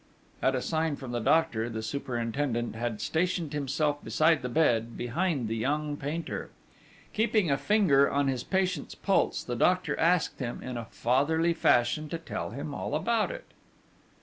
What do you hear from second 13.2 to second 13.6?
it.